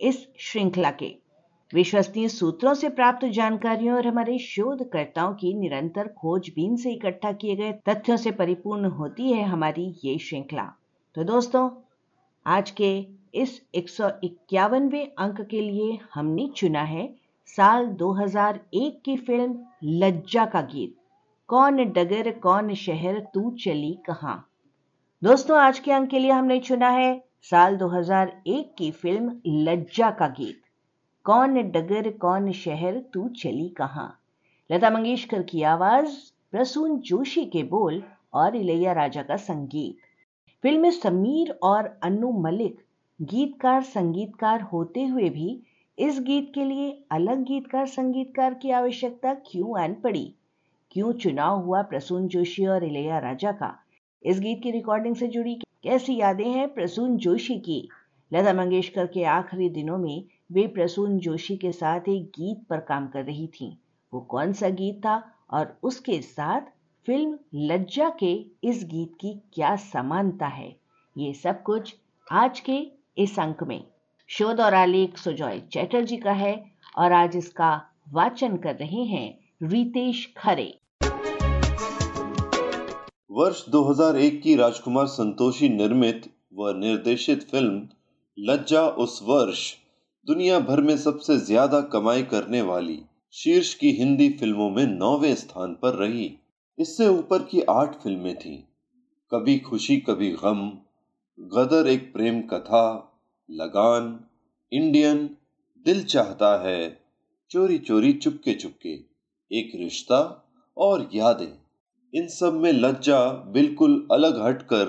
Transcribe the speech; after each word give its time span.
इस 0.00 0.28
श्रृंखला 0.38 0.90
के। 0.90 1.16
विश्वसनीय 1.74 2.28
सूत्रों 2.28 2.74
से 2.74 2.88
प्राप्त 2.88 3.26
जानकारियों 3.26 3.96
और 3.96 4.06
हमारे 4.06 4.38
शोधकर्ताओं 4.38 5.34
की 5.34 5.54
निरंतर 5.54 6.08
खोजबीन 6.08 6.76
से 6.76 6.92
इकट्ठा 6.92 7.32
किए 7.32 7.56
गए 7.56 7.72
तथ्यों 7.72 8.16
से 8.16 8.30
परिपूर्ण 8.30 8.84
होती 8.84 9.32
है 9.32 9.42
हमारी 9.42 9.94
ये 10.04 10.18
श्रृंखला। 10.18 10.72
तो 11.14 11.24
दोस्तों, 11.24 11.70
आज 12.46 12.70
के 12.70 13.06
इस 13.34 13.62
एक 13.74 13.88
अंक 15.18 15.40
के 15.40 15.60
लिए 15.60 15.98
हमने 16.14 16.48
चुना 16.56 16.82
है 16.82 17.14
साल 17.46 17.86
2001 17.86 19.02
की 19.04 19.16
फ़िल्म 19.16 19.64
लज्जा 19.84 20.46
का 20.46 20.60
गीत। 20.60 20.96
कौन 21.48 21.76
डगर, 21.76 22.30
कौन 22.30 22.74
शहर, 22.74 23.20
तू 23.34 23.50
चली 23.50 23.98
कहाँ? 24.06 24.48
दोस्तों, 25.24 25.58
आज 25.58 25.78
के 25.78 25.92
अंक 25.92 26.10
के 26.10 26.18
लिए 26.18 26.30
हमने 26.30 26.60
चुना 26.60 26.88
है 26.88 27.25
साल 27.50 27.76
2001 27.76 28.74
की 28.78 28.90
फ़िल्म 28.90 29.40
लज्जा 29.46 30.10
का 30.10 30.28
गीत। 30.28 30.62
कौन 31.24 31.70
डगर, 31.70 32.10
कौन 32.10 32.52
शहर, 32.52 33.00
तू 33.14 33.28
चली 33.28 33.68
कहाँ? 33.68 34.20
लता 34.72 34.90
मंगेशकर 34.90 35.42
की 35.42 35.62
आवाज़, 35.62 36.08
प्रसून 36.50 36.98
जोशी 36.98 37.44
के 37.44 37.62
बोल 37.62 38.02
और 38.34 38.56
इलैया 38.56 38.92
राजा 38.92 39.22
का 39.22 39.36
संगीत। 39.36 39.96
फ़िल्म 40.62 40.80
में 40.80 40.90
समीर 40.90 41.58
और 41.62 42.00
अनु 42.02 42.32
मलिक 42.32 42.84
गीतकार, 43.22 43.82
संगीतकार 43.82 44.60
होते 44.60 45.04
हुए 45.04 45.28
भी 45.28 45.62
इस 45.98 46.20
गीत 46.20 46.52
के 46.54 46.64
लिए 46.64 47.04
अलग 47.10 47.42
गीतकार, 47.42 47.86
संगीतकार 47.86 48.54
की 48.54 48.70
आवश्यकता 48.70 49.34
क्यों 49.34 49.82
आन 49.82 49.94
पड़ी? 49.94 50.34
क्यों 50.90 51.12
चुनाव 51.12 51.60
हुआ 51.60 51.82
प्रसून 51.82 52.28
जोशी 52.28 52.66
और 52.66 52.84
इलैया 52.84 53.18
राजा 53.18 53.52
का? 53.52 53.85
इस 54.24 54.40
गीत 54.40 54.60
की 54.62 54.70
रिकॉर्डिंग 54.70 55.16
से 55.16 55.26
जुड़ी 55.28 55.54
कैसी 55.54 56.16
यादें 56.16 56.48
हैं 56.48 56.74
प्रसून 56.74 57.16
जोशी 57.16 57.58
की? 57.58 57.88
लता 58.32 58.52
मंगेशकर 58.52 59.06
के 59.06 59.24
आखिरी 59.24 59.68
दिनों 59.70 59.98
में 59.98 60.24
वे 60.52 60.66
प्रसून 60.66 61.18
जोशी 61.18 61.56
के 61.56 61.72
साथ 61.72 62.08
एक 62.08 62.24
गीत 62.24 62.66
पर 62.70 62.80
काम 62.80 63.06
कर 63.08 63.24
रही 63.24 63.46
थीं। 63.46 63.76
वो 64.14 64.20
कौन 64.20 64.52
सा 64.52 64.68
गीत 64.68 64.98
था 64.98 65.32
और 65.50 65.78
उसके 65.82 66.20
साथ 66.22 66.60
फ़िल्म 67.06 67.38
लज्जा 67.54 68.08
के 68.20 68.32
इस 68.64 68.84
गीत 68.84 69.14
की 69.20 69.34
क्या 69.52 69.76
समानता 69.76 70.46
है? 70.46 70.76
ये 71.18 71.32
सब 71.32 71.62
कुछ 71.62 71.94
आज 72.32 72.60
के 72.60 72.86
इस 73.18 73.38
अंक 73.38 73.62
में। 73.62 73.84
शोध 74.28 74.60
और 74.60 74.74
आलेख 74.74 75.18
सुजॉय 75.18 75.60
चैटर्जी 75.60 76.16
का 76.16 76.32
है 76.32 76.64
और 76.98 77.12
आज 77.12 77.36
इसका 77.36 77.82
वाचन 78.12 78.56
कर 78.56 78.74
रहे 78.74 79.04
हैं 79.04 79.38
रितेश 79.62 80.34
खरे। 80.36 80.78
वर्ष 83.30 83.64
2001 83.68 84.40
की 84.42 84.54
राजकुमार 84.56 85.06
संतोषी 85.06 85.68
निर्मित 85.68 86.26
व 86.54 86.72
निर्देशित 86.72 87.42
फ़िल्म, 87.50 87.88
लज्जा 88.38 88.88
उस 88.88 89.20
वर्ष, 89.22 89.74
दुनिया 90.26 90.58
भर 90.60 90.80
में 90.80 90.96
सबसे 90.96 91.36
ज़्यादा 91.38 91.80
कमाई 91.80 92.22
करने 92.22 92.62
वाली 92.62 93.02
शीर्ष 93.32 93.74
की 93.74 93.90
हिंदी 93.90 94.28
फ़िल्मों 94.30 94.70
में 94.70 94.86
नौवे 94.86 95.34
स्थान 95.34 95.74
पर 95.74 95.94
रही। 95.94 96.38
इससे 96.78 97.08
ऊपर 97.08 97.42
की 97.42 97.60
आठ 97.60 98.02
फ़िल्में 98.02 98.34
थीं। 98.38 98.58
कभी 99.32 99.58
खुशी, 99.58 99.96
कभी 99.96 100.30
गम, 100.30 100.72
गदर 101.40 101.86
एक 101.86 102.12
प्रेम 102.12 102.40
कथा, 102.42 103.12
लगान, 103.50 104.20
इंडियन, 104.72 105.30
दिल 105.86 106.04
चाहता 106.04 106.56
है 106.62 107.00
चोरी 107.50 107.78
चोरी 107.78 108.12
चुपके 108.12 108.54
चुपके 108.54 108.98
एक 109.50 109.72
रिश्ता 109.74 110.48
और 110.76 111.10
यादें। 111.14 111.65
इन 112.16 112.28
सब 112.28 112.54
में 112.54 112.72
लज्जा 112.72 113.28
बिल्कुल 113.28 114.06
अलग 114.12 114.40
हटकर 114.42 114.84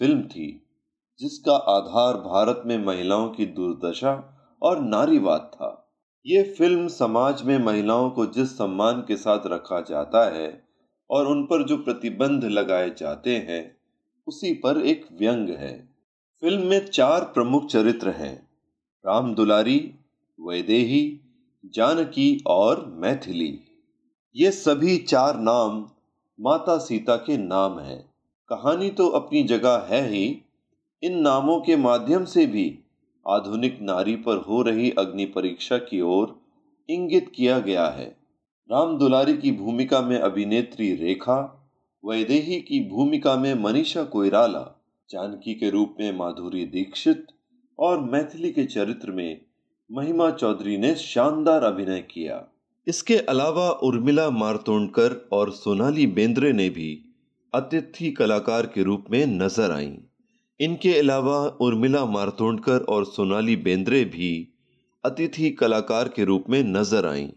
फ़िल्म 0.00 0.22
थी, 0.22 0.62
जिसका 1.20 1.52
आधार 1.52 2.14
भारत 2.14 2.62
में 2.66 2.84
महिलाओं 2.84 3.28
की 3.28 3.46
दुर्दशा 3.46 4.14
और 4.62 4.80
नारीवाद 4.80 5.50
था। 5.54 5.92
ये 6.26 6.42
फ़िल्म 6.42 6.88
समाज 6.88 7.42
में 7.42 7.58
महिलाओं 7.58 8.10
को 8.10 8.26
जिस 8.26 8.58
सम्मान 8.58 9.00
के 9.00 9.16
साथ 9.16 9.46
रखा 9.46 9.80
जाता 9.80 10.34
है 10.34 10.64
और 11.10 11.26
उन 11.26 11.44
पर 11.44 11.62
जो 11.62 11.76
प्रतिबंध 11.76 12.44
लगाए 12.44 12.90
जाते 12.90 13.36
हैं, 13.36 13.76
उसी 14.26 14.52
पर 14.54 14.80
एक 14.80 15.06
व्यंग 15.12 15.48
है। 15.48 15.88
फ़िल्म 16.42 16.66
में 16.66 16.86
चार 16.86 17.24
प्रमुख 17.24 17.66
चरित्र 17.66 18.10
हैं, 18.10 18.48
राम 19.04 19.34
दुलारी, 19.34 19.94
वैदेही, 20.40 21.20
जानकी 21.74 22.42
और 22.46 22.86
मैथिली। 22.98 23.60
ये 24.36 24.50
सभी 24.50 24.96
चार 24.98 25.38
नाम 25.40 25.86
माता 26.40 26.78
सीता 26.78 27.16
के 27.16 27.36
नाम 27.36 27.78
हैं। 27.78 28.14
कहानी 28.48 28.90
तो 28.90 29.08
अपनी 29.08 29.42
जगह 29.42 29.86
है 29.90 30.08
ही। 30.08 30.42
इन 31.02 31.18
नामों 31.18 31.60
के 31.60 31.76
माध्यम 31.76 32.24
से 32.24 32.46
भी 32.46 32.78
आधुनिक 33.28 33.78
नारी 33.82 34.16
पर 34.16 34.36
हो 34.36 34.62
रही 34.62 34.90
अग्नि 34.90 35.24
परीक्षा 35.24 35.78
की 35.78 36.00
ओर 36.00 36.40
इंगित 36.88 37.32
किया 37.34 37.58
गया 37.58 37.86
है। 37.86 38.16
राम 38.70 38.98
दुलारी 38.98 39.36
की 39.36 39.52
भूमिका 39.52 40.00
में 40.00 40.18
अभिनेत्री 40.18 40.94
रेखा, 40.94 41.68
वैदेही 42.04 42.60
की 42.60 42.88
भूमिका 42.88 43.36
में 43.36 43.54
मनीषा 43.54 44.04
कोइराला, 44.04 44.80
जानकी 45.10 45.54
के 45.54 45.70
रूप 45.70 45.96
में 46.00 46.16
माधुरी 46.16 46.64
दीक्षित 46.66 47.26
और 47.78 48.00
मैथिली 48.00 48.52
के 48.52 48.64
चरित्र 48.64 49.12
में 49.12 49.40
महिमा 49.92 50.30
चौधरी 50.30 50.76
ने 50.76 50.94
शानदार 50.94 51.64
अभिनय 51.64 52.00
किया। 52.00 52.46
इसके 52.86 53.16
अलावा 53.18 53.70
उर्मिला 53.70 54.30
मारतोंडकर 54.30 55.28
और 55.32 55.50
सोनाली 55.50 56.06
बेंद्रे 56.06 56.52
ने 56.52 56.68
भी 56.70 57.04
अतिथि 57.54 58.10
कलाकार 58.10 58.66
के 58.66 58.82
रूप 58.82 59.04
में 59.10 59.26
नज़र 59.26 59.70
आईं। 59.72 59.96
इनके 60.60 60.98
अलावा 60.98 61.38
उर्मिला 61.60 62.04
मारतोंडकर 62.06 62.80
और 62.80 63.04
सोनाली 63.04 63.56
बेंद्रे 63.56 64.04
भी 64.04 64.48
अतिथि 65.04 65.50
कलाकार 65.50 66.08
के 66.08 66.24
रूप 66.24 66.44
में 66.50 66.62
नज़र 66.62 67.06
आईं। 67.06 67.28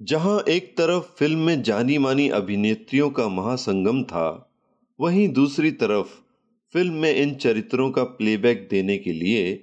जहाँ 0.00 0.44
एक 0.48 0.76
तरफ़ 0.78 1.04
फ़िल्म 1.18 1.38
में 1.38 1.62
जानी 1.62 1.98
मानी 1.98 2.28
अभिनेत्रियों 2.28 3.10
का 3.10 3.28
महासंगम 3.28 4.02
था, 4.02 4.50
वहीं 5.00 5.28
दूसरी 5.28 5.70
तरफ़ 5.70 6.08
फ़िल्म 6.74 6.94
में 6.94 7.14
इन 7.14 7.34
चरित्रों 7.34 7.90
का 7.90 8.02
प्लेबैक 8.02 8.66
देने 8.70 8.98
के 8.98 9.12
लिए 9.12 9.54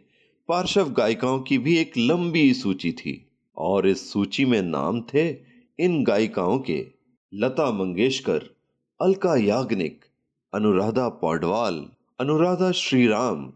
पार्श्व 0.49 0.89
गायिकाओं 0.89 1.39
की 1.39 1.57
भी 1.57 1.77
एक 1.77 1.97
लंबी 1.97 2.53
सूची 2.53 2.91
थी 2.91 3.30
और 3.61 3.87
इस 3.87 4.13
सूची 4.13 4.45
में 4.45 4.61
नाम 4.61 5.01
थे 5.01 5.29
इन 5.79 6.03
गायिकाओं 6.03 6.59
के 6.59 6.87
लता 7.33 7.71
मंगेशकर, 7.71 8.45
अलका 9.01 9.35
याग्निक, 9.35 10.05
अनुराधा 10.53 11.09
पौडवाल, 11.09 11.89
अनुराधा 12.19 12.71
श्रीराम, 12.71 13.53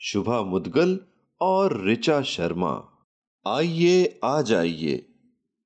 शुभा 0.00 0.42
मुदगल 0.42 1.00
और 1.40 1.84
रिचा 1.84 2.22
शर्मा। 2.22 2.88
आइए, 3.46 4.20
आ 4.24 4.42
जाइए। 4.42 5.06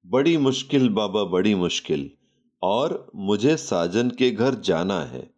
बड़ी 0.06 0.36
मुश्किल 0.36 0.88
बाबा, 0.88 1.24
बड़ी 1.24 1.54
मुश्किल। 1.54 2.10
और 2.62 3.10
मुझे 3.16 3.56
साजन 3.56 4.10
के 4.10 4.30
घर 4.30 4.54
जाना 4.54 5.00
है। 5.00 5.30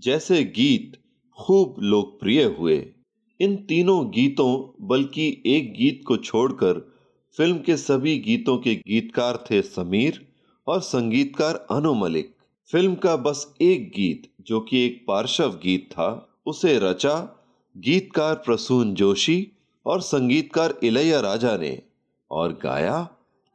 जैसे 0.00 0.44
गीत 0.44 1.02
खूब 1.38 1.76
लोकप्रिय 1.78 2.44
हुए। 2.44 2.92
इन 3.40 3.56
तीनों 3.56 4.10
गीतों, 4.10 4.86
बल्कि 4.88 5.42
एक 5.46 5.72
गीत 5.72 6.02
को 6.06 6.16
छोड़कर 6.16 6.89
फ़िल्म 7.36 7.58
के 7.58 7.76
सभी 7.76 8.18
गीतों 8.18 8.58
के 8.58 8.74
गीतकार 8.74 9.44
थे 9.50 9.62
समीर 9.62 10.26
और 10.66 10.80
संगीतकार 10.80 11.66
अनु 11.70 11.94
मलिक। 11.94 12.34
फ़िल्म 12.70 12.94
का 12.94 13.16
बस 13.16 13.54
एक 13.62 13.88
गीत, 13.88 14.30
जो 14.46 14.60
कि 14.60 14.86
एक 14.86 15.04
पार्श्व 15.08 15.48
गीत 15.48 15.88
था, 15.92 16.28
उसे 16.46 16.78
रचा 16.78 17.44
गीतकार 17.76 18.34
प्रसून 18.34 18.94
जोशी 18.94 19.48
और 19.86 20.00
संगीतकार 20.00 20.74
इलैया 20.82 21.20
राजा 21.20 21.56
ने 21.56 21.82
और 22.30 22.52
गाया 22.52 23.08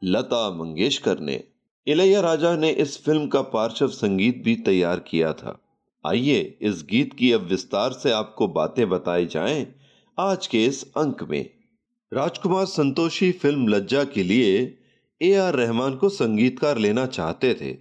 लता 0.04 0.50
मंगेशकर 0.50 1.20
ने। 1.20 1.44
इलैया 1.86 2.20
राजा 2.20 2.56
ने 2.56 2.70
इस 2.70 3.04
फ़िल्म 3.04 3.26
का 3.26 3.42
पार्श्व 3.42 3.88
संगीत 3.88 4.42
भी 4.44 4.56
तैयार 4.56 5.00
किया 5.00 5.32
था। 5.32 5.58
आइए 6.06 6.58
इस 6.62 6.84
गीत 6.90 7.14
की 7.14 7.32
अब 7.32 7.40
विस्तार 7.40 7.92
से 7.92 8.10
आपको 8.10 8.48
बातें 8.48 8.88
बताई 8.88 9.26
जाएँ 9.26 9.74
आज 10.18 10.46
के 10.46 10.64
इस 10.64 10.92
अंक 10.96 11.22
में। 11.22 11.55
राजकुमार 12.12 12.64
संतोषी 12.64 13.30
फ़िल्म 13.32 13.68
लज्जा 13.68 14.04
के 14.04 14.22
लिए 14.22 14.78
ए 15.20 15.32
आर 15.34 15.54
रहमान 15.54 15.94
को 15.96 16.08
संगीतकार 16.08 16.78
लेना 16.78 17.06
चाहते 17.06 17.52
थे, 17.54 17.74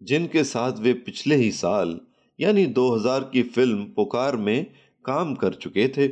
जिनके 0.00 0.44
साथ 0.44 0.72
वे 0.72 0.92
पिछले 0.92 1.36
ही 1.36 1.50
साल, 1.52 1.98
यानी 2.38 2.66
2000 2.66 3.28
की 3.32 3.42
फ़िल्म 3.42 3.84
पुकार 3.84 4.36
में 4.36 4.66
काम 5.04 5.34
कर 5.34 5.54
चुके 5.54 5.88
थे 5.88 6.08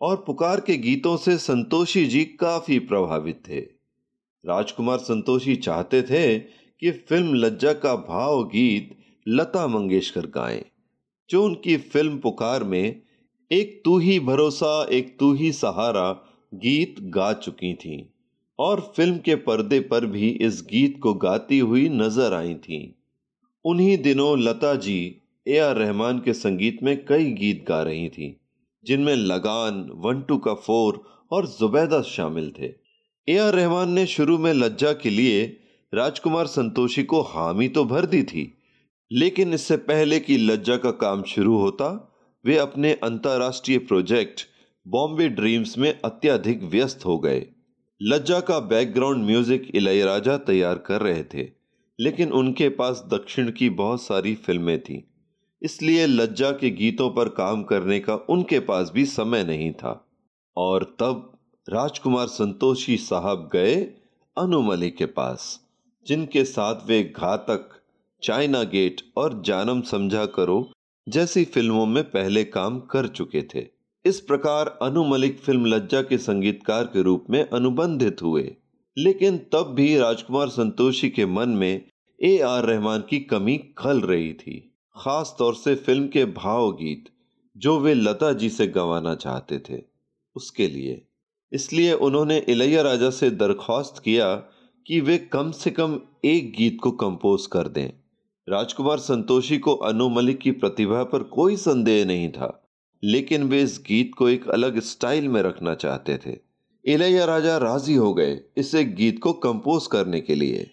और 0.00 0.16
पुकार 0.26 0.60
के 0.60 0.76
गीतों 0.76 1.16
से 1.16 1.36
संतोषी 1.38 2.04
जी 2.06 2.24
काफ़ी 2.24 2.78
प्रभावित 2.78 3.42
थे। 3.48 3.60
राजकुमार 4.44 4.98
संतोषी 4.98 5.56
चाहते 5.56 6.02
थे 6.02 6.38
कि 6.38 6.90
फ़िल्म 6.90 7.34
लज्जा 7.34 7.72
का 7.72 7.96
भाव 7.96 8.44
गीत 8.44 8.94
लता 9.26 9.66
मंगेशकर 9.66 10.26
गाएँ, 10.26 10.64
जो 11.30 11.44
उनकी 11.44 11.76
फ़िल्म 11.76 12.18
पुकार 12.18 12.64
में, 12.64 13.02
एक 13.50 13.80
तू 13.84 13.98
ही 13.98 14.20
भरोसा, 14.20 14.84
एक 14.84 15.18
तू 15.18 15.34
ही 15.34 15.52
सहारा 15.52 16.25
गीत 16.52 17.00
गा 17.10 17.32
चुकी 17.32 17.72
थीं 17.74 18.02
और 18.58 18.80
फ़िल्म 18.96 19.18
के 19.18 19.34
पर्दे 19.34 19.80
पर 19.80 20.06
भी 20.06 20.28
इस 20.40 20.62
गीत 20.70 20.98
को 21.02 21.12
गाती 21.14 21.58
हुई 21.58 21.88
नज़र 21.88 22.34
आई 22.34 22.54
थीं। 22.54 22.86
उन्हीं 23.64 23.96
दिनों 23.98 24.38
लता 24.38 24.74
जी 24.76 24.98
ए 25.46 25.58
आर 25.58 25.76
रहमान 25.76 26.18
के 26.18 26.32
संगीत 26.32 26.82
में 26.82 26.96
कई 27.04 27.30
गीत 27.32 27.64
गा 27.68 27.82
रही 27.82 28.08
थीं, 28.08 28.32
जिनमें 28.84 29.14
लगान 29.14 29.86
वन 29.96 30.20
टू 30.22 30.38
का 30.38 30.54
फोर 30.56 31.02
और 31.32 31.46
जुबैदा 31.48 32.00
शामिल 32.04 32.50
थे। 32.58 32.72
ए 33.28 33.36
आर 33.38 33.54
रहमान 33.54 33.92
ने 33.92 34.06
शुरू 34.06 34.38
में 34.38 34.52
लज्जा 34.52 34.92
के 34.92 35.10
लिए 35.10 35.44
राजकुमार 35.92 36.46
संतोषी 36.46 37.02
को 37.02 37.20
हामी 37.24 37.68
तो 37.68 37.84
भर 37.84 38.06
दी 38.06 38.22
थी, 38.22 38.52
लेकिन 39.10 39.54
इससे 39.54 39.76
पहले 39.76 40.20
कि 40.20 40.36
लज्जा 40.38 40.76
का 40.76 40.90
काम 40.96 41.22
शुरू 41.24 41.56
होता, 41.56 42.12
वे 42.44 42.56
अपने 42.58 42.92
अंतर्राष्ट्रीय 43.02 43.78
प्रोजेक्ट 43.78 44.46
बॉम्बे 44.86 45.28
ड्रीम्स 45.28 45.78
में 45.78 46.00
अत्यधिक 46.04 46.62
व्यस्त 46.62 47.04
हो 47.06 47.18
गए। 47.18 47.46
लज्जा 48.00 48.38
का 48.40 48.58
बैकग्राउंड 48.60 49.24
म्यूज़िक 49.26 49.70
इलैयाराजा 49.74 50.36
तैयार 50.38 50.78
कर 50.78 51.00
रहे 51.00 51.24
थे, 51.24 51.48
लेकिन 51.98 52.32
उनके 52.32 52.68
पास 52.68 53.02
दक्षिण 53.12 53.50
की 53.50 53.70
बहुत 53.70 54.02
सारी 54.02 54.34
फ़िल्में 54.34 54.78
थीं। 54.82 55.00
इसलिए 55.62 56.06
लज्जा 56.06 56.50
के 56.50 56.70
गीतों 56.70 57.10
पर 57.10 57.28
काम 57.28 57.62
करने 57.62 58.00
का 58.00 58.14
उनके 58.30 58.60
पास 58.60 58.90
भी 58.94 59.04
समय 59.06 59.44
नहीं 59.44 59.72
था। 59.72 60.08
और 60.56 60.84
तब 61.00 61.32
राजकुमार 61.68 62.26
संतोषी 62.26 62.96
साहब 62.96 63.48
गए 63.52 63.74
अनु 64.36 64.62
मलिक 64.62 64.96
के 64.96 65.06
पास, 65.06 65.60
जिनके 66.06 66.44
साथ 66.44 66.86
वे 66.86 67.02
घातक, 67.16 67.80
चाइना 68.22 68.62
गेट 68.62 69.00
और 69.16 69.42
जानम 69.42 69.80
समझा 69.82 70.26
करो 70.26 70.68
जैसी 71.06 71.44
फ़िल्मों 71.44 71.86
में 71.86 72.04
पहले 72.04 72.44
काम 72.44 72.80
कर 72.80 73.06
चुके 73.08 73.42
थे। 73.54 73.75
इस 74.06 74.20
प्रकार 74.20 74.78
अनु 74.82 75.04
मलिक 75.04 75.38
फ़िल्म 75.38 75.66
लज्जा 75.66 76.02
के 76.02 76.18
संगीतकार 76.18 76.84
के 76.84 77.02
रूप 77.02 77.24
में 77.30 77.48
अनुबंधित 77.48 78.22
हुए। 78.22 78.56
लेकिन 78.98 79.38
तब 79.38 79.72
भी 79.76 79.98
राजकुमार 79.98 80.48
संतोषी 80.48 81.08
के 81.08 81.26
मन 81.26 81.48
में 81.48 81.84
ए 82.24 82.38
आर 82.38 82.64
रहमान 82.64 83.04
की 83.10 83.20
कमी 83.20 83.56
खल 83.78 84.00
रही 84.00 84.32
थी। 84.32 84.74
खास 84.96 85.36
तौर 85.38 85.54
से 85.54 85.74
फ़िल्म 85.74 86.08
के 86.08 86.24
भाव 86.24 86.72
गीत 86.72 87.04
जो 87.56 87.78
वे 87.80 87.94
लता 87.94 88.32
जी 88.32 88.50
से 88.50 88.66
गंवाना 88.66 89.14
चाहते 89.14 89.58
थे, 89.58 89.82
उसके 90.36 90.68
लिए। 90.68 91.06
इसलिए 91.52 91.92
उन्होंने 91.92 92.38
इलैया 92.38 92.82
राजा 92.82 93.10
से 93.10 93.30
दरख्वास्त 93.30 94.02
किया 94.04 94.34
कि 94.86 95.00
वे 95.00 95.18
कम 95.18 95.50
से 95.50 95.70
कम 95.70 96.00
एक 96.24 96.52
गीत 96.52 96.78
को 96.82 96.90
कंपोज 96.90 97.46
कर 97.46 97.68
दें। 97.68 97.88
राजकुमार 98.48 98.98
संतोषी 98.98 99.58
को 99.58 99.74
अनु 99.74 100.08
मलिक 100.08 100.38
की 100.38 100.50
प्रतिभा 100.50 101.04
पर 101.04 101.22
कोई 101.22 101.56
संदेह 101.56 102.04
नहीं 102.06 102.30
था। 102.30 102.65
लेकिन 103.02 103.42
वे 103.42 103.62
इस 103.62 103.78
गीत 103.86 104.10
को 104.18 104.28
एक 104.28 104.48
अलग 104.48 104.80
स्टाइल 104.80 105.28
में 105.28 105.42
रखना 105.42 105.74
चाहते 105.74 106.18
थे। 106.26 106.36
इलैया 106.84 107.24
राजा 107.24 107.56
राज़ी 107.58 107.94
हो 107.94 108.14
गए 108.14 108.38
इस 108.56 108.74
एक 108.74 108.94
गीत 108.94 109.18
को 109.18 109.32
कंपोज 109.32 109.86
करने 109.86 110.20
के 110.20 110.34
लिए। 110.34 110.70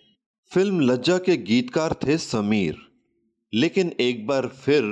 फ़िल्म 0.52 0.80
लज्जा 0.80 1.18
के 1.18 1.38
गीतकार 1.38 1.94
थे 2.08 2.18
समीर। 2.18 2.78
लेकिन 3.54 3.94
एक 4.00 4.26
बार 4.28 4.48
फिर 4.48 4.84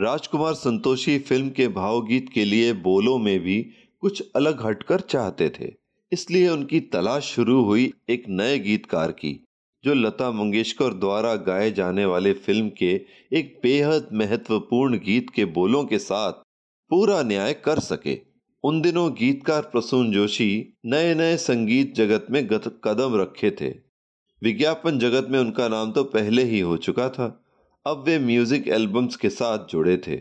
राजकुमार 0.00 0.54
संतोषी 0.54 1.18
फ़िल्म 1.18 1.50
के 1.50 1.68
भावगीत 1.68 2.28
के 2.28 2.44
लिए 2.44 2.72
बोलों 2.72 3.18
में 3.18 3.38
भी 3.40 3.60
कुछ 4.00 4.22
अलग 4.36 4.66
हटकर 4.66 5.00
चाहते 5.00 5.48
थे। 5.60 5.72
इसलिए 6.12 6.48
उनकी 6.48 6.80
तलाश 6.80 7.24
शुरू 7.24 7.62
हुई 7.62 7.92
एक 8.08 8.24
नए 8.28 8.58
गीतकार 8.58 9.12
की, 9.12 9.44
जो 9.84 9.94
लता 9.94 10.30
मंगेशकर 10.30 10.94
द्वारा 10.94 11.34
गाए 11.36 11.70
जाने 11.70 12.04
वाले 12.04 12.32
फ़िल्म 12.32 12.68
के 12.68 12.92
एक 13.32 13.58
बेहद 13.62 14.08
महत्वपूर्ण 14.12 14.98
गीत 14.98 15.30
के 15.30 15.44
बोलों 15.44 15.84
के 15.84 15.98
साथ 15.98 16.45
पूरा 16.90 17.22
न्याय 17.22 17.52
कर 17.54 17.78
सके। 17.80 18.18
उन 18.64 18.80
दिनों 18.80 19.10
गीतकार 19.12 19.62
प्रसून 19.62 20.10
जोशी 20.12 20.50
नए 20.86 21.14
नए 21.14 21.36
संगीत 21.36 21.94
जगत 21.94 22.26
में 22.30 22.46
कदम 22.46 23.16
रखे 23.16 23.50
थे। 23.50 23.68
विज्ञापन 24.42 24.98
जगत 24.98 25.28
में 25.30 25.38
उनका 25.38 25.68
नाम 25.68 25.92
तो 25.92 26.04
पहले 26.04 26.42
ही 26.44 26.60
हो 26.60 26.76
चुका 26.76 27.08
था। 27.08 27.26
अब 27.86 28.04
वे 28.06 28.18
म्यूज़िक 28.18 28.68
एल्बम्स 28.68 29.16
के 29.16 29.28
साथ 29.30 29.66
जुड़े 29.70 29.96
थे। 29.96 30.20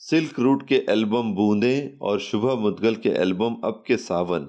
सिल्क 0.00 0.38
रूट 0.40 0.66
के 0.68 0.74
एल्बम 0.88 1.32
बूंदे 1.34 1.98
और 2.02 2.20
शुभा 2.20 2.54
मुदगल 2.54 2.94
के 2.94 3.08
एल्बम 3.08 3.56
अब 3.64 3.82
के 3.86 3.96
सावन। 3.96 4.48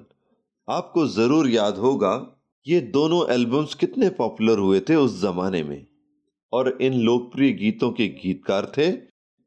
आपको 0.68 1.06
ज़रूर 1.06 1.48
याद 1.50 1.76
होगा, 1.76 2.14
ये 2.66 2.80
दोनों 2.80 3.24
एल्बम्स 3.30 3.74
कितने 3.74 4.08
पॉपुलर 4.10 4.58
हुए 4.58 4.80
थे 4.80 4.96
उस 4.96 5.20
जमाने 5.22 5.62
में। 5.62 5.86
और 6.52 6.76
इन 6.80 7.00
लोकप्रिय 7.00 7.52
गीतों 7.52 7.90
के 7.90 8.08
गीतकार 8.08 8.72
थे 8.78 8.90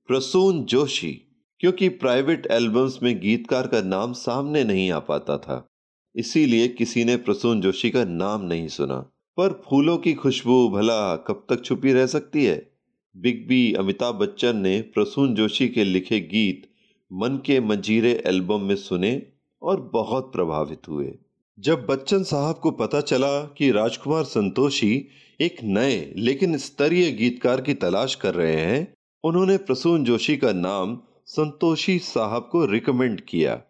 प्रसून 0.10 0.64
जोशी। 0.66 1.22
क्योंकि 1.60 1.90
प्राइवेट 1.90 2.48
एल्बम्स 2.52 3.00
में 3.04 3.20
गीतकार 3.20 3.68
का 3.68 3.82
नाम 3.82 4.14
सामने 4.14 4.64
नहीं 4.64 4.92
आ 4.92 5.00
पाता 5.00 5.38
था। 5.38 5.68
इसीलिए 6.16 6.68
किसी 6.68 7.04
ने 7.04 7.18
प्रसून 7.18 7.62
जोशी 7.62 7.90
का 7.90 8.04
नाम 8.04 8.42
नहीं 8.42 8.68
सुना। 8.68 8.98
पर 9.38 9.62
फूलों 9.70 9.98
की 9.98 10.14
खुशबू 10.14 10.70
भला 10.70 11.16
कब 11.16 11.46
तक 11.50 11.64
छुपी 11.64 11.94
रह 11.94 12.06
सकती 12.06 12.46
है? 12.46 12.72
बिग 13.18 13.48
बी 13.48 13.74
अमिताभ 13.74 14.16
बच्चन 14.16 14.58
ने 14.58 14.82
प्रसून 14.82 15.36
जोशी 15.36 15.70
के 15.70 15.84
लिखे 15.84 16.20
गीत 16.20 16.70
मन 17.14 17.40
के 17.46 17.60
मंजीरे 17.60 18.24
एल्बम 18.26 18.62
में 18.62 18.76
सुने 18.76 19.24
और 19.62 19.90
बहुत 19.94 20.34
प्रभावित 20.34 20.88
हुए। 20.88 21.18
जब 21.60 21.86
बच्चन 21.86 22.24
साहब 22.24 22.56
को 22.56 22.72
पता 22.72 23.02
चला 23.02 23.42
कि 23.42 23.72
राजकुमार 23.72 24.24
संतोषी 24.24 25.08
एक 25.42 25.56
नए 25.64 26.14
लेकिन 26.18 26.58
स्तरीय 26.58 27.12
गीतकार 27.12 27.62
की 27.62 27.74
तलाश 27.74 28.16
कर 28.16 28.34
रहे 28.36 28.56
हैं, 28.56 28.94
उन्होंने 29.24 29.58
प्रसून 29.58 30.04
जोशी 30.04 30.38
का 30.38 30.54
नाम 30.54 31.02
संतोषी 31.28 32.00
साहब 32.00 32.50
को 32.52 32.66
रिकमेंड 32.66 33.22
किया 33.22 33.62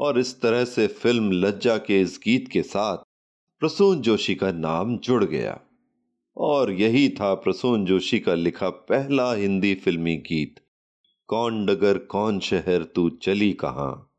और 0.00 0.18
इस 0.18 0.40
तरह 0.40 0.64
से 0.64 0.86
फ़िल्म 0.86 1.30
लज्जा 1.32 1.76
के 1.76 2.00
इस 2.00 2.20
गीत 2.24 2.48
के 2.48 2.62
साथ 2.62 2.96
प्रसून 3.60 4.00
जोशी 4.00 4.34
का 4.34 4.52
नाम 4.52 4.98
जुड़ 4.98 5.24
गया। 5.24 5.60
और 6.36 6.72
यही 6.72 7.08
था 7.08 7.34
प्रसून 7.34 7.84
जोशी 7.84 8.18
का 8.18 8.34
लिखा 8.34 8.70
पहला 8.70 9.32
हिंदी 9.32 9.74
फिल्मी 9.74 10.16
गीत, 10.16 10.54
कौन 11.26 11.66
डगर 11.66 11.98
कौन 11.98 12.40
शहर, 12.40 12.82
तू 12.82 13.10
चली 13.10 13.52
कहा? 13.52 14.12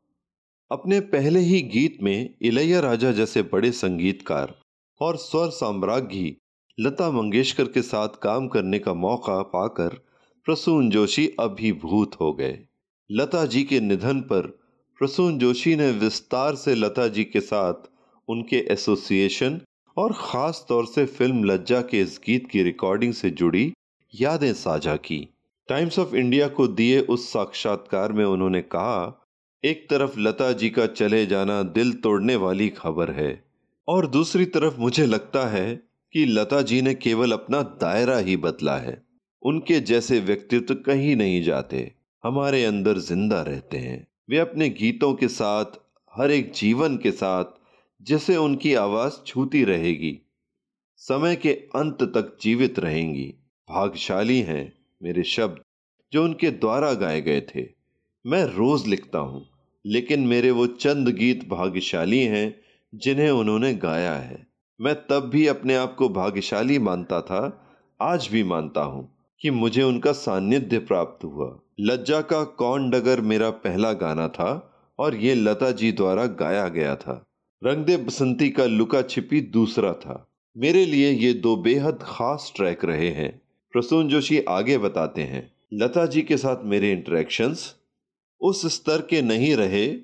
अपने 0.72 1.00
पहले 1.00 1.40
ही 1.40 1.62
गीत 1.62 1.98
में 2.02 2.34
इलैया 2.42 2.80
राजा 2.80 3.12
जैसे 3.12 3.42
बड़े 3.42 3.72
संगीतकार 3.72 4.60
और 5.00 5.16
स्वर 5.16 5.50
साम्राज्ञी 5.50 6.36
लता 6.80 7.10
मंगेशकर 7.10 7.64
के 7.64 7.82
साथ 7.82 8.08
काम 8.08 8.48
करने 8.48 8.78
का 8.78 8.94
मौका 8.94 9.42
पाकर 9.42 9.88
प्रसून 10.44 10.90
जोशी 10.90 11.30
अभिभूत 11.40 12.14
हो 12.20 12.32
गए। 12.32 12.65
लता 13.10 13.46
जी 13.46 13.62
के 13.62 13.80
निधन 13.80 14.20
पर 14.20 14.46
प्रसून 15.00 15.38
जोशी 15.38 15.76
ने 15.76 15.90
विस्तार 15.90 16.54
से 16.54 16.74
लता 16.74 17.08
जी 17.08 17.24
के 17.24 17.40
साथ 17.40 17.74
उनके 18.28 18.56
एसोसिएशन 18.72 19.60
और 19.96 20.12
ख़ास 20.12 20.64
तौर 20.68 20.86
से 20.86 21.04
फ़िल्म 21.06 21.44
लज्जा 21.44 21.80
के 21.80 22.00
इस 22.00 22.20
गीत 22.26 22.46
की 22.50 22.62
रिकॉर्डिंग 22.62 23.12
से 23.12 23.30
जुड़ी 23.30 23.72
यादें 24.14 24.52
साझा 24.52 24.96
की। 24.96 25.28
टाइम्स 25.68 25.98
ऑफ़ 25.98 26.14
इंडिया 26.14 26.48
को 26.48 26.66
दिए 26.68 27.00
उस 27.00 27.32
साक्षात्कार 27.32 28.12
में 28.12 28.24
उन्होंने 28.24 28.62
कहा, 28.62 29.28
एक 29.64 29.86
तरफ़ 29.90 30.18
लता 30.18 30.52
जी 30.52 30.70
का 30.70 30.86
चले 30.86 31.26
जाना 31.26 31.62
दिल 31.62 31.92
तोड़ने 31.92 32.36
वाली 32.36 32.68
खबर 32.68 33.10
है 33.10 33.44
और 33.88 34.06
दूसरी 34.06 34.44
तरफ़ 34.44 34.80
मुझे 34.80 35.06
लगता 35.06 35.46
है 35.48 35.74
कि 36.14 36.24
लता 36.24 36.62
जी 36.62 36.82
ने 36.82 36.94
केवल 36.94 37.32
अपना 37.32 37.62
दायरा 37.62 38.18
ही 38.18 38.36
बदला 38.36 38.76
है। 38.76 39.02
उनके 39.42 39.80
जैसे 39.80 40.20
व्यक्तित्व 40.20 40.74
कहीं 40.74 41.16
नहीं 41.16 41.42
जाते। 41.42 41.92
हमारे 42.24 42.64
अंदर 42.64 42.98
ज़िंदा 42.98 43.42
रहते 43.42 43.78
हैं। 43.78 44.06
वे 44.30 44.38
अपने 44.38 44.68
गीतों 44.68 45.14
के 45.14 45.28
साथ, 45.28 45.64
हर 46.14 46.30
एक 46.30 46.52
जीवन 46.52 46.96
के 46.96 47.10
साथ, 47.10 47.44
जैसे 48.02 48.36
उनकी 48.36 48.74
आवाज़ 48.74 49.12
छूती 49.26 49.64
रहेगी। 49.64 50.18
समय 50.96 51.36
के 51.36 51.52
अंत 51.52 52.02
तक 52.02 52.36
जीवित 52.40 52.78
रहेंगी। 52.78 53.34
भाग्यशाली 53.68 54.40
हैं 54.40 54.72
मेरे 55.02 55.22
शब्द, 55.22 55.60
जो 56.12 56.24
उनके 56.24 56.50
द्वारा 56.50 56.92
गाए 56.92 57.20
गए 57.20 57.40
थे। 57.40 57.66
मैं 58.26 58.44
रोज 58.44 58.86
लिखता 58.86 59.18
हूँ, 59.18 59.46
लेकिन 59.86 60.20
मेरे 60.20 60.50
वो 60.50 60.66
चंद 60.66 61.08
गीत 61.08 61.48
भाग्यशाली 61.48 62.22
हैं, 62.24 62.60
जिन्हें 62.94 63.30
उन्होंने 63.30 63.74
गाया 63.74 64.14
है। 64.14 64.46
मैं 64.80 64.94
तब 64.94 65.28
भी 65.28 65.46
अपने 65.46 65.74
आप 65.74 65.94
को 65.94 66.08
भाग्यशाली 66.08 66.78
मानता 66.78 67.20
था, 67.20 67.66
आज 68.00 68.28
भी 68.32 68.42
मानता 68.42 68.80
हूँ 68.80 69.08
कि 69.40 69.50
मुझे 69.50 69.82
उनका 69.82 70.12
सान्निध्य 70.12 70.78
प्राप्त 70.78 71.24
हुआ। 71.24 71.58
लज्जा 71.80 72.20
का 72.20 72.44
कौन 72.44 72.90
डगर 72.90 73.20
मेरा 73.20 73.50
पहला 73.50 73.92
गाना 73.92 74.28
था 74.28 74.78
और 74.98 75.16
ये 75.16 75.34
लता 75.34 75.70
जी 75.70 75.92
द्वारा 75.92 76.26
गाया 76.26 76.68
गया 76.68 76.96
था। 76.96 77.26
रंगदे 77.64 77.96
बसंती 77.96 78.50
का 78.50 78.64
लुका 78.64 79.02
छिपी 79.02 79.40
दूसरा 79.40 79.92
था। 79.92 80.28
मेरे 80.56 80.86
लिए 80.86 81.10
ये 81.10 81.32
दो 81.32 81.56
बेहद 81.56 81.98
खास 82.02 82.52
ट्रैक 82.56 82.84
रहे 82.84 83.10
हैं। 83.10 83.42
प्रसून 83.72 84.08
जोशी 84.08 84.40
आगे 84.40 84.78
बताते 84.78 85.22
हैं। 85.22 85.52
लता 85.74 86.06
जी 86.06 86.22
के 86.22 86.36
साथ 86.36 86.56
मेरे 86.64 86.92
इंटरेक्शंस 86.92 87.74
उस 88.40 88.66
स्तर 88.66 89.00
के 89.00 89.22
नहीं 89.22 89.56
रहे 89.56 89.96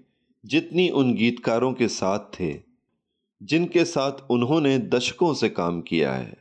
जितनी 0.47 0.89
उन 0.89 1.15
गीतकारों 1.15 1.73
के 1.73 1.89
साथ 1.89 2.19
थे, 2.19 2.55
जिनके 3.43 3.85
साथ 3.85 4.13
उन्होंने 4.31 4.79
दशकों 4.79 5.35
से 5.35 5.49
काम 5.49 5.81
किया 5.81 6.13
है। 6.13 6.37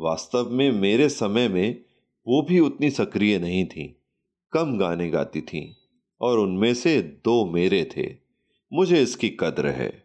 वास्तव 0.00 0.50
में 0.50 0.72
मेरे 0.72 1.08
समय 1.08 1.48
में 1.48 1.84
वो 2.26 2.42
भी 2.42 2.58
उतनी 2.60 2.90
सक्रिय 2.90 3.38
नहीं 3.38 3.66
थी। 3.66 4.00
कम 4.54 4.78
गाने 4.78 5.10
गाती 5.10 5.40
थीं, 5.40 5.74
और 6.20 6.38
उनमें 6.38 6.74
से 6.74 7.02
दो 7.02 7.52
मेरे 7.52 7.90
थे। 7.96 8.16
मुझे 8.72 9.02
इसकी 9.02 9.28
कद्र 9.28 9.66
है। 9.66 10.04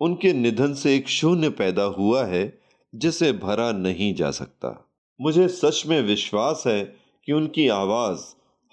उनके 0.00 0.32
निधन 0.32 0.74
से 0.74 0.96
एक 0.96 1.08
शून्य 1.08 1.50
पैदा 1.50 1.82
हुआ 1.82 2.24
है, 2.24 2.60
जिसे 2.94 3.32
भरा 3.32 3.72
नहीं 3.72 4.14
जा 4.14 4.30
सकता। 4.30 4.90
मुझे 5.20 5.48
सच 5.48 5.84
में 5.86 6.02
विश्वास 6.02 6.64
है 6.66 6.96
कि 7.24 7.32
उनकी 7.32 7.68
आवाज़ 7.68 8.20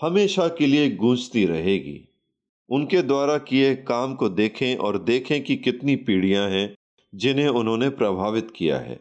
हमेशा 0.01 0.47
के 0.47 0.67
लिए 0.67 0.91
गूंजती 0.91 1.45
रहेगी। 1.45 2.09
उनके 2.69 3.01
द्वारा 3.01 3.37
किए 3.37 3.75
काम 3.75 4.15
को 4.15 4.29
देखें 4.29 4.75
और 4.75 5.03
देखें 5.03 5.43
कि 5.43 5.55
कितनी 5.55 5.95
पीढ़ियाँ 5.95 6.49
हैं, 6.49 6.75
जिन्हें 7.15 7.47
उन्होंने 7.47 7.89
प्रभावित 7.89 8.51
किया 8.55 8.79
है। 8.79 8.99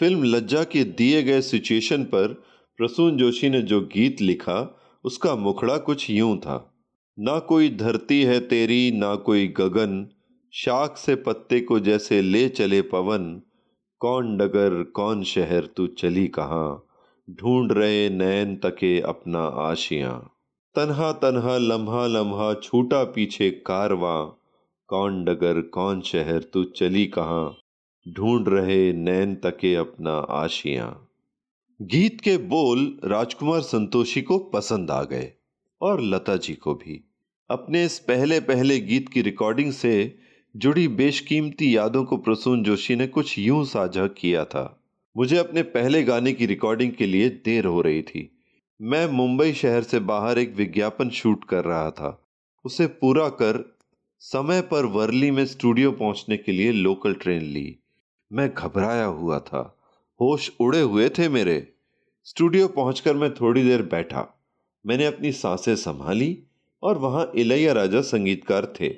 फ़िल्म 0.00 0.22
लज्जा 0.22 0.64
के 0.64 0.84
दिए 0.84 1.22
गए 1.22 1.40
सिचुएशन 1.40 2.04
पर 2.04 2.28
प्रसून 2.76 3.16
जोशी 3.16 3.48
ने 3.48 3.62
जो 3.62 3.80
गीत 3.80 4.20
लिखा 4.20 4.76
उसका 5.04 5.36
मुखड़ा 5.36 5.78
कुछ 5.78 6.10
यूँ 6.10 6.38
था। 6.38 6.74
ना 7.18 7.38
कोई 7.38 7.70
धरती 7.70 8.22
है 8.22 8.40
तेरी, 8.40 8.90
ना 8.90 9.14
कोई 9.14 9.48
गगन। 9.48 10.08
शाख 10.52 10.96
से 10.96 11.14
पत्ते 11.14 11.60
को 11.60 11.80
जैसे 11.80 12.22
ले 12.22 12.48
चले 12.48 12.82
पवन। 12.82 13.42
कौन 13.98 14.36
डगर 14.36 14.82
कौन 14.82 15.22
शहर, 15.22 15.66
तू 15.66 15.86
चली 15.86 16.28
कहाँ? 16.28 16.86
ढूंढ 17.30 17.72
रहे 17.72 18.10
नैन 18.10 18.56
तके 18.56 19.00
अपना 19.00 19.42
आशियाँ। 19.42 20.32
तन्हा 20.74 21.12
तन्हा, 21.12 21.58
लम्हा 21.58 22.06
लम्हा, 22.06 22.54
छूटा 22.54 23.04
पीछे 23.04 23.50
कारवा। 23.50 24.36
कौन 24.86 25.24
डगर 25.24 25.60
कौन 25.60 26.00
शहर, 26.00 26.42
तू 26.42 26.64
चली 26.64 27.06
कहाँ? 27.06 27.56
ढूंढ 28.08 28.48
रहे 28.48 28.92
नैन 28.92 29.34
तके 29.34 29.74
अपना 29.74 30.12
आशियाँ। 30.12 31.09
गीत 31.82 32.20
के 32.20 32.36
बोल 32.36 33.00
राजकुमार 33.04 33.60
संतोषी 33.60 34.22
को 34.22 34.38
पसंद 34.38 34.90
आ 34.90 35.02
गए 35.02 35.32
और 35.80 36.00
लता 36.00 36.36
जी 36.36 36.54
को 36.54 36.74
भी। 36.74 37.04
अपने 37.50 37.84
इस 37.84 37.98
पहले 37.98 38.40
पहले 38.40 38.80
गीत 38.80 39.08
की 39.08 39.22
रिकॉर्डिंग 39.22 39.72
से 39.72 40.18
जुड़ी 40.56 40.88
बेशकीमती 40.88 41.76
यादों 41.76 42.04
को 42.04 42.16
प्रसून 42.16 42.62
जोशी 42.62 42.96
ने 42.96 43.06
कुछ 43.06 43.38
यूँ 43.38 43.64
साझा 43.64 44.06
किया 44.06 44.44
था। 44.44 44.82
मुझे 45.16 45.36
अपने 45.36 45.62
पहले 45.62 46.02
गाने 46.02 46.32
की 46.32 46.46
रिकॉर्डिंग 46.46 46.92
के 46.92 47.06
लिए 47.06 47.28
देर 47.28 47.64
हो 47.64 47.80
रही 47.80 48.02
थी। 48.02 48.38
मैं 48.82 49.06
मुंबई 49.06 49.52
शहर 49.52 49.82
से 49.82 49.98
बाहर 49.98 50.38
एक 50.38 50.54
विज्ञापन 50.56 51.10
शूट 51.10 51.44
कर 51.44 51.64
रहा 51.64 51.90
था। 51.90 52.28
उसे 52.64 52.86
पूरा 52.86 53.28
कर 53.28 53.78
समय 54.18 54.60
पर 54.60 54.84
वर्ली 54.84 55.30
में 55.30 55.46
स्टूडियो 55.46 55.92
पहुँचने 55.92 56.36
के 56.36 56.52
लिए 56.52 56.72
लोकल 56.72 57.14
ट्रेन 57.14 57.42
ली। 57.42 57.76
मैं 58.32 58.54
घबराया 58.54 59.04
हुआ 59.04 59.38
था। 59.38 59.76
होश 60.20 60.52
उड़े 60.60 60.80
हुए 60.80 61.08
थे 61.08 61.28
मेरे। 61.28 61.72
स्टूडियो 62.24 62.68
पहुंचकर 62.68 63.14
मैं 63.14 63.34
थोड़ी 63.34 63.64
देर 63.64 63.82
बैठा। 63.82 64.40
मैंने 64.86 65.06
अपनी 65.06 65.32
साँसें 65.32 65.76
संभाली 65.76 66.42
और 66.82 66.98
वहाँ 66.98 67.32
इलैया 67.34 67.72
राजा 67.72 68.00
संगीतकार 68.00 68.74
थे। 68.80 68.88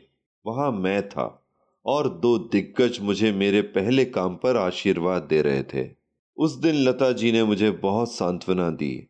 वहाँ 0.46 0.72
मैं 0.72 1.08
था 1.08 1.44
और 1.86 2.08
दो 2.08 2.38
दिग्गज 2.38 2.98
मुझे 3.00 3.32
मेरे 3.32 3.60
पहले 3.60 4.04
काम 4.04 4.36
पर 4.36 4.56
आशीर्वाद 4.56 5.22
दे 5.22 5.42
रहे 5.42 5.62
थे। 5.62 5.88
उस 6.36 6.52
दिन 6.52 6.74
लता 6.74 7.12
जी 7.12 7.32
ने 7.32 7.44
मुझे 7.44 7.70
बहुत 7.70 8.12
सांत्वना 8.12 8.70
दी। 8.70 9.08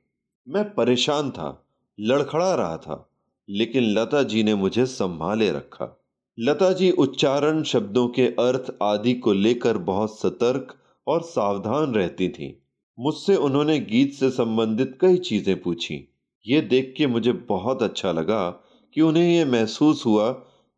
मैं 0.48 0.74
परेशान 0.74 1.30
था, 1.30 1.66
लड़खड़ा 2.00 2.54
रहा 2.54 2.76
था, 2.76 3.10
लेकिन 3.50 3.82
लता 3.82 4.22
जी 4.22 4.42
ने 4.42 4.54
मुझे 4.54 4.86
संभाले 4.86 5.50
रखा। 5.50 6.00
लता 6.38 6.72
जी 6.72 6.90
उच्चारण 6.90 7.62
शब्दों 7.62 8.08
के 8.08 8.26
अर्थ 8.26 8.74
आदि 8.82 9.14
को 9.14 9.32
लेकर 9.32 9.78
बहुत 9.78 10.20
सतर्क 10.20 10.78
और 11.06 11.22
सावधान 11.22 11.94
रहती 11.94 12.28
थी। 12.28 12.62
मुझसे 12.98 13.36
उन्होंने 13.36 13.78
गीत 13.80 14.12
से 14.12 14.30
संबंधित 14.30 14.98
कई 15.00 15.16
चीज़ें 15.16 15.62
पूछी। 15.62 16.08
ये 16.46 16.60
देख 16.60 16.94
के 16.96 17.06
मुझे 17.06 17.32
बहुत 17.32 17.82
अच्छा 17.82 18.12
लगा 18.12 18.50
कि 18.94 19.00
उन्हें 19.00 19.34
यह 19.34 19.46
महसूस 19.46 20.06
हुआ 20.06 20.30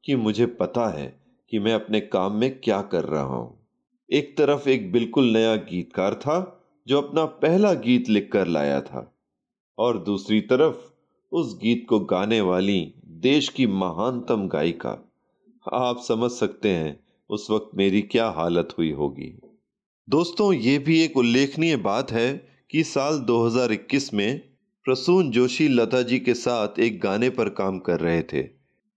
कि 0.05 0.17
मुझे 0.17 0.47
पता 0.47 0.89
है 0.89 1.21
कि 1.51 1.59
मैं 1.59 1.75
अपने 1.75 2.01
काम 2.01 2.33
में 2.33 2.61
क्या 2.61 2.83
कर 2.83 3.05
रहा 3.05 3.23
हूँ। 3.23 3.69
एक 4.13 4.37
तरफ़ 4.39 4.69
एक 4.69 4.93
बिल्कुल 4.93 5.25
नया 5.25 5.57
गीतकार 5.57 6.15
था, 6.15 6.61
जो 6.87 7.01
अपना 7.03 7.25
पहला 7.25 7.73
गीत 7.73 8.09
लिखकर 8.09 8.47
लाया 8.47 8.81
था, 8.81 9.17
और 9.79 9.99
दूसरी 9.99 10.41
तरफ़ 10.41 10.77
उस 11.33 11.59
गीत 11.59 11.87
को 11.89 12.01
गाने 12.01 12.41
वाली 12.41 12.95
देश 13.07 13.49
की 13.49 13.67
महानतम 13.67 14.49
गायिका। 14.49 15.11
आप 15.73 15.99
समझ 15.99 16.31
सकते 16.31 16.69
हैं 16.69 17.01
उस 17.31 17.51
वक्त 17.51 17.71
मेरी 17.77 18.03
क्या 18.03 18.31
हालत 18.31 18.75
हुई 18.79 18.91
होगी। 18.91 19.41
दोस्तों, 20.09 20.53
ये 20.53 20.79
भी 20.79 21.01
एक 21.01 21.17
उल्लेखनीय 21.17 21.77
बात 21.77 22.13
है 22.13 22.49
कि 22.71 22.85
साल 22.85 23.19
2021 23.19 24.15
में 24.15 24.41
प्रसून 24.85 25.31
जोशी 25.31 25.69
लता 25.69 26.03
जी 26.03 26.19
के 26.19 26.35
साथ 26.35 26.69
एक 26.81 27.01
गाने 27.01 27.31
पर 27.31 27.49
काम 27.49 27.79
कर 27.79 28.01
रहे 28.01 28.23
थे। 28.23 28.43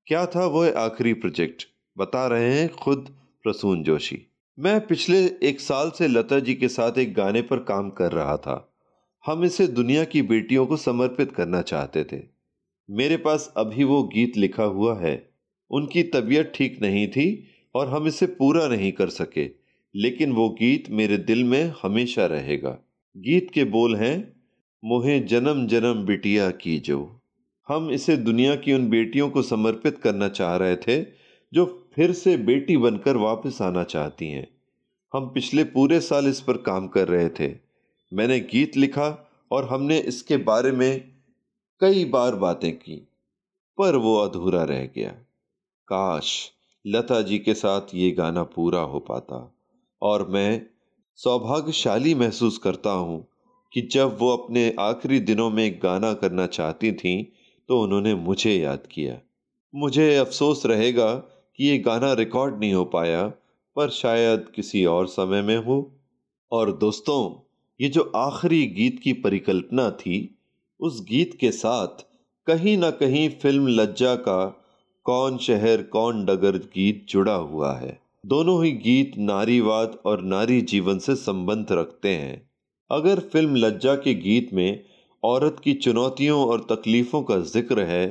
क्या 0.08 0.26
था 0.26 0.46
वह 0.46 0.74
आखिरी 0.78 1.14
प्रोजेक्ट? 1.14 1.68
बता 1.98 2.28
रहे 2.28 2.54
हैं 2.54 2.70
खुद 2.70 3.16
प्रसून 3.44 3.84
जोशी। 3.84 4.22
मैं 4.60 4.88
पिछले 4.88 5.26
एक 5.44 5.60
साल 5.60 5.92
से 5.98 6.08
लता 6.08 6.40
जी 6.40 6.54
के 6.54 6.68
साथ 6.68 6.98
एक 6.98 7.14
गाने 7.14 7.42
पर 7.42 7.58
काम 7.58 7.90
कर 7.90 8.12
रहा 8.12 8.38
था। 8.38 8.74
हम 9.26 9.44
इसे 9.44 9.68
दुनिया 9.68 10.04
की 10.04 10.22
बेटियों 10.22 10.66
को 10.66 10.78
समर्पित 10.78 11.32
करना 11.32 11.62
चाहते 11.62 12.04
थे। 12.04 12.22
मेरे 12.90 13.18
पास 13.18 13.54
अभी 13.58 13.84
वो 13.84 14.04
गीत 14.04 14.38
लिखा 14.38 14.64
हुआ 14.64 15.00
है। 15.00 15.30
उनकी 15.72 16.04
तबीयत 16.04 16.52
ठीक 16.56 16.82
नहीं 16.82 17.08
थी 17.08 17.48
और 17.76 17.88
हम 17.88 18.08
इसे 18.08 18.26
पूरा 18.26 18.68
नहीं 18.68 18.92
कर 18.92 19.10
सके। 19.10 19.67
लेकिन 19.98 20.32
वो 20.32 20.50
गीत 20.50 20.90
मेरे 20.90 21.18
दिल 21.18 21.44
में 21.44 21.74
हमेशा 21.82 22.26
रहेगा। 22.26 22.78
गीत 23.18 23.52
के 23.52 23.64
बोल 23.64 23.96
हैं, 23.96 24.42
मोहे 24.86 25.20
जन्म 25.20 25.68
जन्म 25.68 26.06
बिटिया 26.06 26.50
की 26.52 26.80
जो 26.80 27.22
हम 27.68 27.92
इसे 27.92 28.18
दुनिया 28.18 28.56
की 28.56 28.74
उन 28.74 28.90
बेटियों 28.90 29.30
को 29.30 29.42
समर्पित 29.42 29.98
करना 29.98 30.30
चाह 30.30 30.56
रहे 30.56 30.76
थे, 30.76 31.02
जो 31.54 31.90
फिर 31.96 32.12
से 32.12 32.38
बेटी 32.38 32.78
बनकर 32.78 33.18
वापस 33.18 33.62
आना 33.62 33.84
चाहती 33.84 34.28
हैं। 34.28 34.48
हम 35.14 35.26
पिछले 35.26 35.64
पूरे 35.64 36.00
साल 36.00 36.28
इस 36.28 36.42
पर 36.42 36.58
काम 36.58 36.88
कर 36.88 37.08
रहे 37.08 37.30
थे। 37.30 37.58
मैंने 38.14 38.40
गीत 38.40 38.78
लिखा 38.78 39.32
और 39.52 39.66
हमने 39.66 40.00
इसके 40.00 40.38
बारे 40.38 40.72
में 40.72 41.12
कई 41.80 42.06
बार 42.06 42.36
बातें 42.36 42.72
की, 42.78 43.08
पर 43.78 43.96
वो 43.96 44.18
अधूरा 44.18 44.64
रह 44.64 44.86
गया। 44.86 45.10
काश 45.88 46.52
लता 46.88 47.22
जी 47.22 47.40
के 47.40 47.54
साथ 47.54 47.96
ये 47.96 48.12
गाना 48.12 48.44
पूरा 48.44 48.80
हो 48.80 49.00
पाता। 49.00 49.57
और 50.02 50.28
मैं 50.28 50.62
सौभाग्यशाली 51.16 52.16
महसूस 52.16 52.58
करता 52.58 52.90
हूँ 52.90 53.28
कि 53.74 53.82
जब 53.82 54.18
वो 54.20 54.38
अपने 54.38 54.76
आखिरी 54.80 55.20
दिनों 55.20 55.50
में 55.50 55.80
गाना 55.84 56.14
करना 56.14 56.48
चाहती 56.48 56.92
थीं 56.92 57.24
तो 57.70 57.82
उन्होंने 57.82 58.16
मुझे 58.16 58.54
याद 58.54 58.88
किया। 58.92 59.18
मुझे 59.76 60.16
अफसोस 60.16 60.66
रहेगा 60.66 61.16
कि 61.56 61.68
ये 61.68 61.78
गाना 61.78 62.14
रिकॉर्ड 62.14 62.60
नहीं 62.60 62.74
हो 62.74 62.86
पाया, 62.86 63.28
पर 63.76 63.90
शायद 63.90 64.46
किसी 64.56 64.86
और 64.86 65.08
समय 65.08 65.42
में 65.42 65.58
हो। 65.58 66.00
और 66.52 66.78
दोस्तों, 66.78 67.48
ये 67.82 67.90
जो 67.90 68.12
आखिरी 68.16 68.66
गीत 68.66 69.00
की 69.00 69.14
परिकल्पना 69.14 69.90
थी, 69.90 70.40
उस 70.80 71.02
गीत 71.02 71.38
के 71.40 71.52
साथ 71.52 72.06
कहीं 72.48 72.78
ना 72.78 72.92
कहीं 72.92 73.30
फ़िल्म 73.30 73.68
लज्जा 73.68 74.16
का 74.16 74.64
कौन 75.04 75.38
शहर, 75.38 75.82
कौन 75.82 76.26
डगर 76.26 76.58
गीत 76.58 77.06
जुड़ा 77.10 77.36
हुआ 77.36 77.76
है। 77.76 78.07
दोनों 78.28 78.64
ही 78.64 78.72
गीत 78.74 79.12
नारीवाद 79.18 79.96
और 80.06 80.22
नारी 80.22 80.60
जीवन 80.62 80.98
से 81.00 81.16
संबंध 81.16 81.72
रखते 81.72 82.10
हैं। 82.10 82.42
अगर 82.90 83.20
फ़िल्म 83.34 83.56
लज्जा 83.56 83.94
के 83.96 84.14
गीत 84.16 84.50
में 84.54 84.84
औरत 85.24 85.62
की 85.64 85.74
चुनौतियों 85.76 86.40
और 86.46 86.66
तकलीफों 86.72 87.22
का 87.24 87.38
ज़िक्र 87.46 87.84
है 87.84 88.08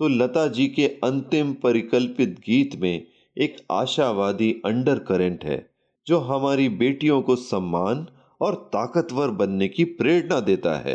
तो 0.00 0.08
लता 0.08 0.46
जी 0.48 0.66
के 0.68 0.86
अंतिम 1.04 1.52
परिकल्पित 1.52 2.38
गीत 2.46 2.76
में 2.76 3.06
एक 3.36 3.56
आशावादी 3.72 4.50
अंडर 4.66 4.98
करेंट 4.98 5.44
है, 5.44 5.66
जो 6.06 6.18
हमारी 6.20 6.68
बेटियों 6.68 7.20
को 7.22 7.36
सम्मान 7.36 8.06
और 8.40 8.54
ताकतवर 8.74 9.30
बनने 9.36 9.68
की 9.68 9.84
प्रेरणा 9.94 10.40
देता 10.40 10.76
है। 10.78 10.94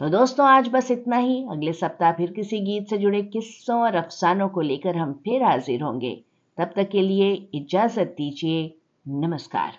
तो 0.00 0.08
दोस्तों 0.08 0.46
आज 0.46 0.66
बस 0.68 0.90
इतना 0.90 1.16
ही 1.16 1.36
अगले 1.50 1.72
सप्ताह 1.72 2.10
फिर 2.12 2.30
किसी 2.32 2.58
गीत 2.60 2.88
से 2.90 2.96
जुड़े 2.98 3.20
किस्सों 3.24 3.76
और 3.82 3.94
अफसानों 3.96 4.48
को 4.48 4.60
लेकर 4.60 4.96
हम 4.96 5.12
फिर 5.24 5.42
हाजिर 5.42 5.82
होंगे 5.82 6.10
तब 6.58 6.72
तक 6.76 6.88
के 6.92 7.02
लिए 7.02 7.32
इजाज़त 7.54 8.14
दीजिए 8.18 8.58
नमस्कार 9.06 9.78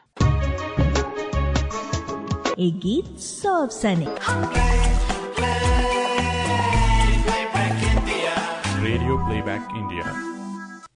एक 2.59 2.79
गीत 2.85 3.17
सौ 3.19 3.53
अफसाने 3.57 4.05
रेडियो 8.81 9.17
प्लेबैक 9.17 9.77
इंडिया 9.77 10.36